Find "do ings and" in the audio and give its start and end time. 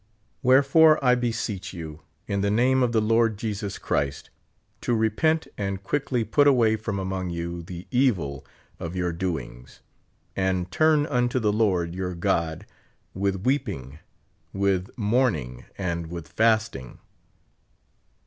9.15-10.71